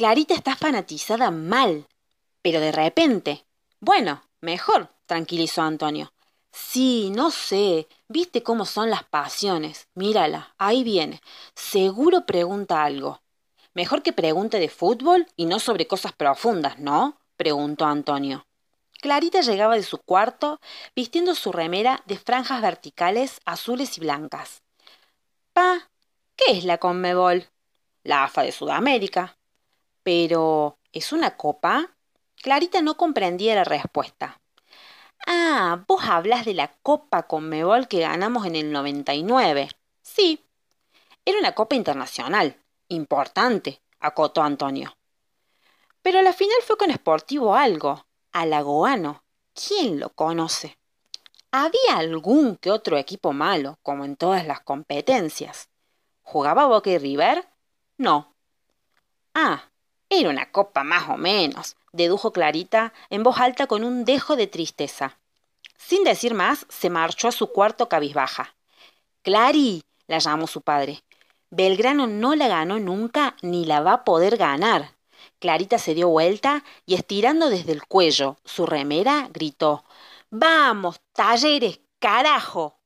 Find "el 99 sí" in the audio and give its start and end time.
38.56-40.44